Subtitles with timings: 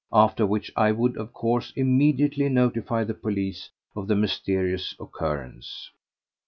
[0.11, 5.91] After which I would, of course, immediately notify the police of the mysterious occurrence.